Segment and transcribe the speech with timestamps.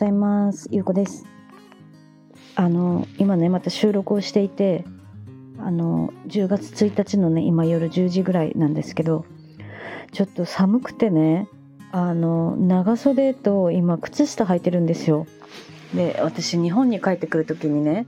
[0.00, 0.66] ざいます。
[0.70, 1.26] ゆうこです。
[2.54, 4.86] あの、今ね、また収録をしていて、
[5.58, 9.26] あの、10月1日のね、今夜10時ぐらいなんですけど、
[10.12, 11.48] ちょっと寒くてね、
[11.92, 15.26] あの、長袖と今、靴下履いてるんですよ。
[15.94, 18.06] で、私、日本に帰ってくる時にね、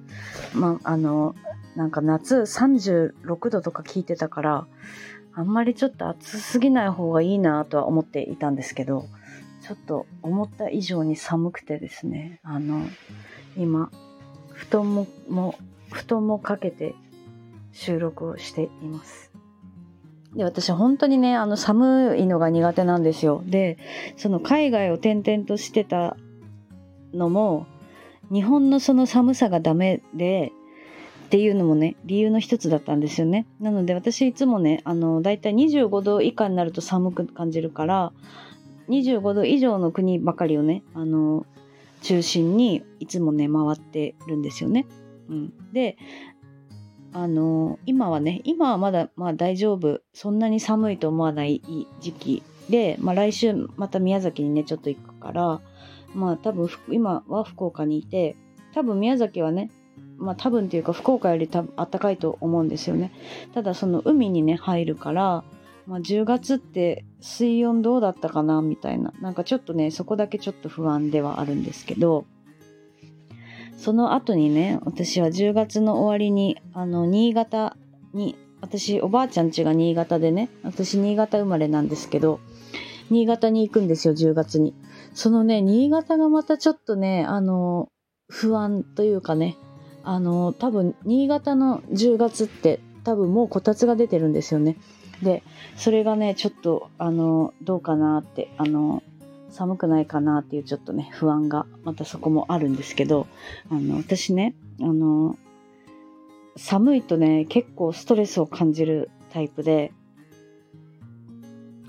[0.54, 1.34] まあ、の、
[1.76, 4.66] なんか夏36度とか聞いてたから、
[5.34, 9.04] あんまりちょっと暑すぎない方がいいなとは思っていたんですけど、
[9.62, 12.84] ちょっと思った以上に寒くてですね、あの、
[13.56, 13.90] 今、
[14.52, 15.54] 布団も、も、
[15.90, 16.94] 布団もかけて
[17.72, 19.30] 収録をしています。
[20.34, 23.42] で、私本当にね、あの寒いのが苦手なんですよ。
[23.46, 23.78] で、
[24.16, 26.16] その海外を転々としてた
[27.12, 27.66] のも、
[28.32, 30.52] 日本のその寒さがダメで、
[31.26, 33.46] っていうのもね、理由の一つだったんですよね。
[33.58, 38.12] なので私いつもね、あの、だいたい25度以下になると寒く感じるから、
[38.88, 41.46] 25度以上の国ばかりをね、あの、
[42.02, 44.86] 中心にいつもね、回ってるんですよね。
[45.28, 45.72] うん。
[45.72, 45.96] で、
[47.12, 50.00] あの、今はね、今はまだ、まあ大丈夫。
[50.12, 51.62] そんなに寒いと思わない
[52.00, 55.60] 時期で、まあ来週また宮崎にね、ちょっと行くから、
[56.14, 58.36] まあ多分、今は福岡にいて、
[58.74, 59.70] 多分宮崎はね、
[60.16, 63.12] まあ多分っていうか福岡よりた暖かいと思うんですよね。
[63.54, 65.44] ただその海にね、入るから、
[65.86, 69.12] まあ、10月って水温どうだったかなみたいな。
[69.20, 72.24] なんかちょっとね、そこだけちょっと不安ではあるんですけど、
[73.76, 77.76] その後にね、私は10月の終わりに、あの、新潟
[78.14, 82.38] に、私、おばあちゃん家が新潟でね、私、新潟生まれなんですけど、
[83.10, 84.74] 新潟に行くんですよ、10月に。
[85.14, 87.88] そのね、新潟がまたちょっとね、あの、
[88.28, 89.56] 不安というかね、
[90.04, 94.76] あの、多分、新潟の10月って、多分もうこたつが出てるんですよね。
[95.22, 95.42] で、
[95.76, 99.02] それがね、ちょっと、あの、どうかなって、あの、
[99.50, 103.26] 寒くないかなっていうちょっとね、不安が、またそこもあるんですけど、
[103.70, 105.36] あの、私ね、あの、
[106.56, 109.92] 寒いとね、結構ストレスを感じるタイプで、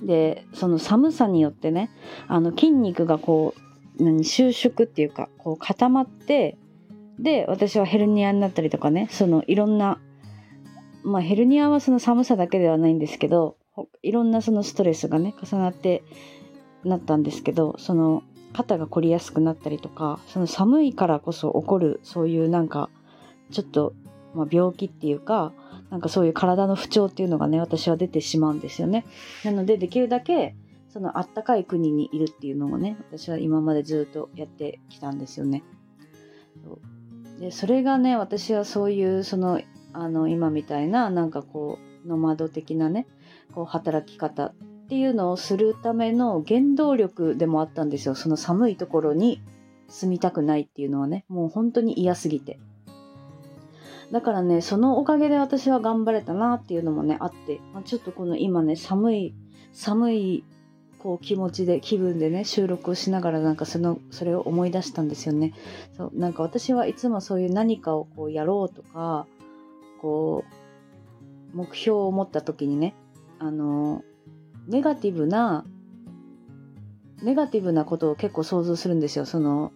[0.01, 1.89] で、その寒さによってね、
[2.27, 3.53] あの、筋肉がこ
[3.99, 6.57] う、何、収縮っていうか、こう固まって、
[7.19, 9.99] で、私はヘルニアになったりとかね、そのいろんな、
[11.03, 13.57] まあヘルニアはその寒さだけではないんですけど、
[14.01, 16.03] いろんなそのストレスがね、重なって
[16.83, 22.89] なったんですけど、その肩が凝りやすくなったりとか、その寒いからこそ起こるそういうなんか、
[23.51, 23.93] ちょっと、
[24.33, 25.53] まあ、病気っていうか、
[25.89, 29.05] なんかそういう体の不調っていうのがね、私は出てしまうんですよね。
[29.43, 30.55] なので、できるだけ、
[30.89, 35.63] そのあったかい国にいるっていうのをね、私は今までずっとやってきたんですよね。
[37.39, 39.59] で、それがね、私はそういう、その、
[39.93, 43.07] あの、今みたいな、なんかこう、ノマド的なね、
[43.53, 44.53] こう、働き方っ
[44.89, 48.15] ていうのをするための原動力でもあったんですよ。
[48.15, 49.41] その寒いところに
[49.87, 52.59] 住みたくないっていうのはね、もう本当に嫌すぎて。
[54.11, 59.35] だからね、そのおかげで私は頑張れたなっていうのもね、あって、まあ、ちょっとこの今ね、寒い、
[59.71, 60.43] 寒い、
[60.99, 65.53] こう気持ちで、気分でね、収録をしながらなんかその、それを思い出したんですよね。
[65.97, 69.25] そう、なんか私はいつもそういう何かをこうやろうとか、
[70.03, 70.43] こ
[71.53, 72.93] う、目標を持った時にね、
[73.39, 74.03] あの、
[74.67, 75.65] ネガティブな、
[77.23, 79.25] ネガティブなことを結構想像するんですよ。
[79.25, 79.71] その、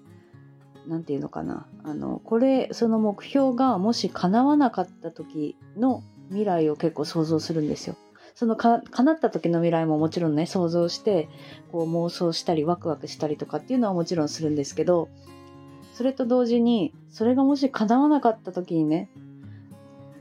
[0.86, 1.66] なんていうのかな。
[1.86, 7.96] あの、これ、その目標がもし叶わなかった時の未来を結構想像するんですよ。
[8.36, 11.30] そのか、叶った時の未来ももちろんね、想像して、
[11.72, 15.08] こう妄想したりワクワクしたりとかっていうのはもちろんするんですけど、
[15.94, 19.10] それと同時に、それがもし叶わなかった時にね、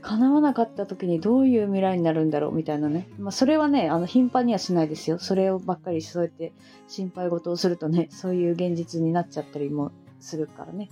[0.01, 3.09] 叶わなかった時にどういう未来になるんだろうみたいなね。
[3.17, 5.19] まあそれはね、あの頻繁にはしないですよ。
[5.19, 6.53] それをばっかりそうやって
[6.87, 10.89] 心配事をするとね、そういう現実になっちゃったりもするからね。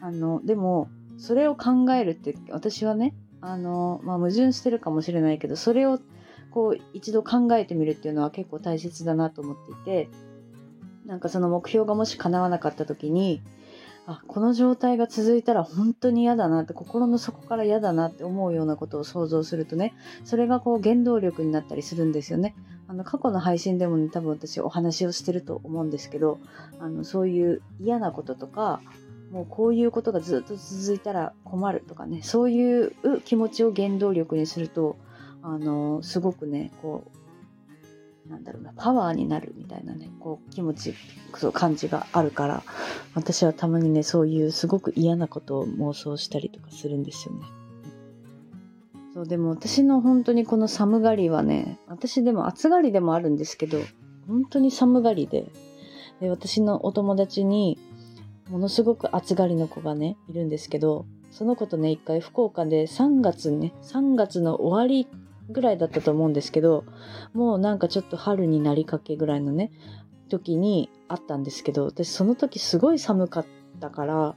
[0.00, 5.98] あの、でも、それを考えるって、私はね、あの、まあ矛盾してるかもしれないけど、それを
[6.50, 10.08] こう一度考えてみるっていうのは結構大切だなと思っていて、
[11.06, 13.42] なんかその目標がもし叶わなかった時に、
[14.06, 19.94] あこの状態が続いたら本当に嫌だなって心の底から嫌だなって思うようなことを想像するとね
[20.24, 22.54] それがこう原動力になったりするんですよね。
[22.88, 26.40] あの過去の配信でも、ね、多分私お話をしてると思うんですけど
[26.80, 28.80] あのそういう嫌なこととか
[29.30, 32.92] もうこういうことがずっと続いたら困るとかねそういう
[33.24, 34.96] 気持ちを原動力にすると
[35.40, 37.19] あのすごくねこう
[38.30, 40.94] なんだろうな、パワーになるみたいなね、こう気持ち、
[41.34, 42.62] そう感じがあるから、
[43.14, 47.40] 私はたまにね、そういうすごく嫌なことを妄想したりとかするんですよね。
[49.12, 53.80] そう、でも私の本当にこの寒がりはね、私でも暑がりでもあるんですけど、
[54.28, 55.50] 本当に寒がりで、
[56.20, 57.78] で私のお友達に、
[58.50, 65.08] ものすごく暑がりの子がねいるんですけどその子とね一回福岡で3月ね3月の終わり
[65.50, 66.84] ぐらいだったと思うんですけど
[67.32, 69.70] もうなんかちょっと春になりかけぐらいのね
[70.28, 73.46] 時にあったんですけど私その時すごい寒かっ
[73.80, 74.36] たから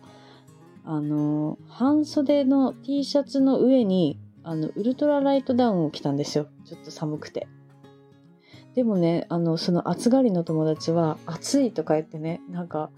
[0.85, 6.47] あの半袖の T シャツの上にあのウルトラライトダウンを着たんですよ。
[6.65, 7.47] ちょっと寒くて。
[8.75, 12.89] でもねあのその暑がりの友達は暑いとか言ってねなんか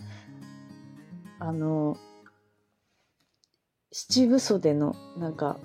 [1.37, 1.97] あの
[3.91, 5.57] 七分袖のなんか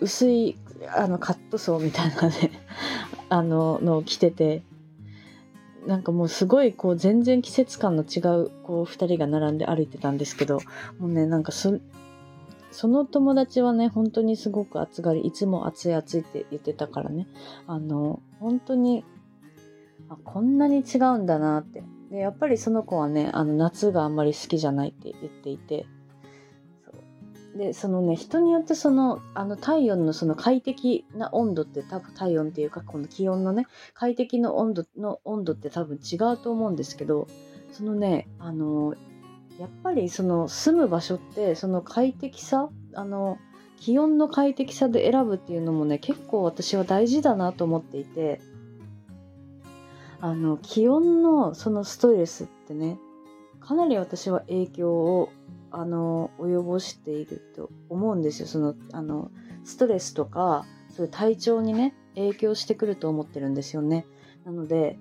[0.00, 0.56] 薄い
[0.88, 2.50] あのカットソーみたいなね
[3.28, 4.62] あののを着てて
[5.86, 10.60] なんかもうすごいこう全然季節感の違うこう2人が並んで歩いてたんですけど
[10.98, 11.80] もうねなんかそ
[12.88, 17.26] の友達はね本当にすごく暑がりいつも暑い暑いって言ってたからね
[17.66, 19.04] あの本当に
[20.08, 21.82] あこんなに違うんだなって。
[22.12, 25.86] でやっぱりその子はねあの夏があんまり好きじゃないって言っていて
[27.56, 37.28] でそのね人によってそのあの体温のその快適な温度って多分体温っていうかこの気温のね快適の温度の温度って多分違うと思うんですけど
[37.70, 38.94] そのねあの
[39.58, 43.38] やっぱりその住む場所ってその快適さあの
[43.78, 48.40] 気温の快適さで選ぶっていうのもね結構私は大事だなと思っていて
[50.20, 52.96] あの気温のそのストレスってね
[53.60, 55.30] かなり私は影響を
[55.72, 58.46] あの及ぼしていると思うんですよ。
[58.46, 59.30] そのあの
[59.64, 64.06] ストレスとかそういう体調にね影響してくると思ってるんですよね。
[64.44, 64.98] なので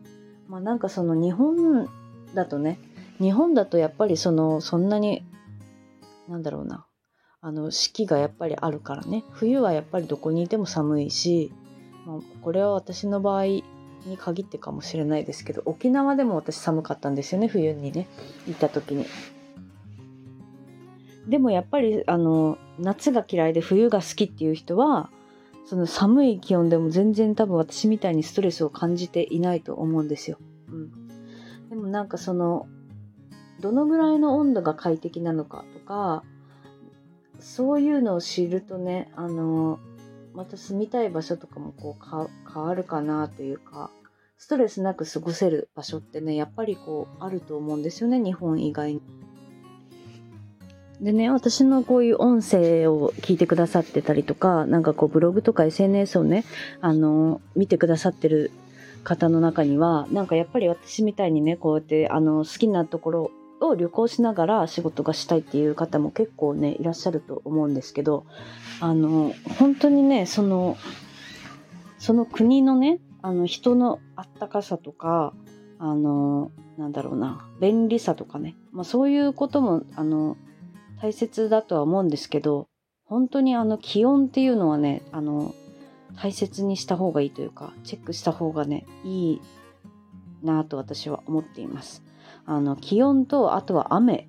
[0.47, 1.89] まあなんかその日本
[2.33, 2.79] だとね
[3.19, 5.25] 日本だとやっぱりそのそんなに
[6.27, 6.85] なんだろうな
[7.41, 11.51] あの四季がやっぱりあるからね冬はやっぱりどこにいても寒いし、
[12.05, 13.63] まあ、これは私の場合に
[14.17, 18.07] 限ってかもしれないですけど沖縄でも私寒かったんですよね冬にね
[18.47, 19.05] 行った時に。
[21.27, 25.09] でもやっぱりあの夏が嫌いで冬が好きっていう人は
[25.65, 30.37] その寒い気温でも全然多分私みたいにストレスを感じていないと思うんですよ。
[30.69, 30.91] うん、
[31.69, 32.67] でもなんかその
[33.59, 36.23] どのぐらいの温度が快適なのかとか
[37.39, 39.79] そういうのを知るとねあの
[40.33, 43.91] また住みたい場所とかもこう変わるかなというか
[44.37, 49.01] ストレスなく過ごせる場所ってねやっぱりこうあると思うんですよね日本以外に。
[51.01, 56.45] でね、私のこういう音声を聞いてくださってたりとか、なんかこうブログとか SNS をね、
[56.79, 58.51] あの、見てくださってる
[59.03, 63.31] 方の中には、なんかやっぱり私みたいにね、こうやってあの好きなところ
[63.61, 68.27] を旅行しながら仕事がしたいっていう方も結構ね、いらっしゃると思うんですけど、
[68.79, 70.77] あの、本当にね、その、
[71.97, 75.33] その国のね、あの人のあったかさとか、
[75.79, 80.37] あの、なんだろうな、便利さとかね、まあそういうことも、あの、
[81.01, 82.67] 大切だとは思うんですけど
[83.05, 85.55] 本当にあの気温っていうのはねあの
[86.21, 89.41] 大切にした方がいいというかチェックした方がねいい
[90.43, 92.03] なと私は思っています。
[92.45, 94.27] あの気温とあとは雨。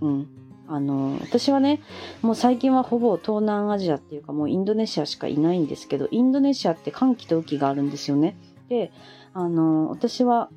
[0.00, 0.28] うん。
[0.68, 1.80] あの私はね
[2.22, 8.36] もう最近はほぼ東南アジアっていうかもうインドネシアしかいないんですけどインドネシアって寒気と雨季があるんですよね。
[8.68, 8.92] で
[9.34, 10.48] あの私は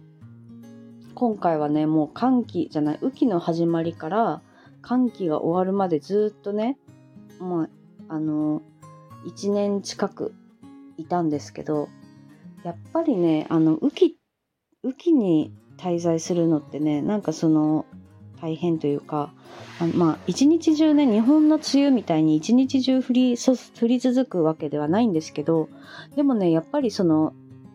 [1.15, 4.41] 今回はねもう寒気じゃない雨季の始まりから
[4.83, 6.77] 寒気が終わるまでずっとね
[7.39, 7.69] もう
[8.09, 8.61] あの
[9.25, 10.35] 1年近く
[10.97, 11.89] いたんですけど
[12.63, 14.17] やっぱりねあの雨季
[14.83, 17.85] 雨季に滞在するのってねなんかその
[18.41, 19.31] 大変というか
[19.79, 25.69] あまあ一日中ね日本の梅雨みたいに一日中降り降り続くわけではないんですけど
[26.15, 27.33] でもねやっぱりその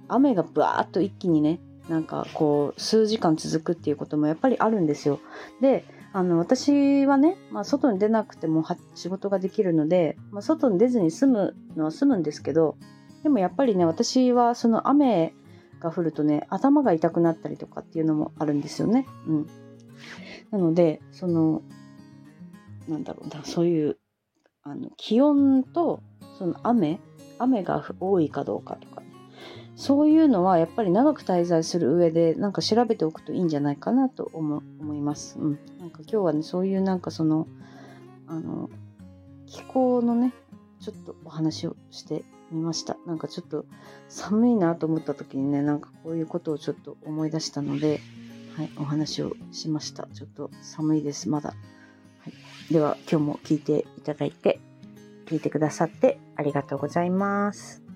[0.08, 5.20] 雨がブワーッと一気にねなんかこう数時間続くっていうこともやっぱりあるんですよ。
[5.60, 12.76] であの私はね、まあ、外に出なくても仕事ができるので、まあ、外に出ずに済むのは済むんですけど
[13.22, 15.34] でもやっぱりね私はその雨
[15.80, 19.06] が降るとね頭が痛くなったりとかっていうのもあるんですよね。
[19.26, 19.46] うん、
[20.50, 21.62] なのでその
[22.88, 23.98] なんだろうなそういう
[24.62, 26.02] あの気温と
[26.38, 27.00] その雨
[27.38, 28.87] 雨が多いかどうかと
[29.78, 35.38] そういうのはやっぱり長く滞在する上でなんか調べておくといいんじゃないかなと思思います。
[35.38, 37.46] うん、なんか今日はねそういうなんかその
[38.26, 38.68] あの
[39.46, 40.34] 気候のね
[40.80, 42.96] ちょっとお話をしてみました。
[43.06, 43.66] なんかちょっと
[44.08, 48.00] 寒いなと思った時にねなんかこういうことをちょっと思い出したので、
[48.56, 50.08] はい、お話をしました。
[50.12, 51.50] ちょっと寒いですまだ。
[51.50, 51.54] は
[52.68, 54.58] い、では今日も聞いていただいて
[55.26, 57.87] 聞いてくださってありがとうございます。